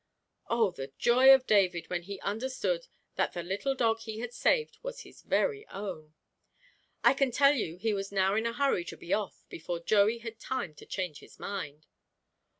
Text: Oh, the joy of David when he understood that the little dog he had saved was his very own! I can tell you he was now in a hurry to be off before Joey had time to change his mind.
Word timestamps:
Oh, 0.49 0.71
the 0.71 0.91
joy 0.97 1.31
of 1.31 1.45
David 1.45 1.91
when 1.91 2.01
he 2.01 2.19
understood 2.21 2.87
that 3.17 3.33
the 3.33 3.43
little 3.43 3.75
dog 3.75 3.99
he 3.99 4.17
had 4.17 4.33
saved 4.33 4.79
was 4.81 5.01
his 5.01 5.21
very 5.21 5.67
own! 5.67 6.15
I 7.03 7.13
can 7.13 7.29
tell 7.29 7.53
you 7.53 7.77
he 7.77 7.93
was 7.93 8.11
now 8.11 8.33
in 8.33 8.47
a 8.47 8.53
hurry 8.53 8.83
to 8.85 8.97
be 8.97 9.13
off 9.13 9.45
before 9.47 9.79
Joey 9.79 10.17
had 10.17 10.39
time 10.39 10.73
to 10.73 10.87
change 10.87 11.19
his 11.19 11.39
mind. 11.39 11.85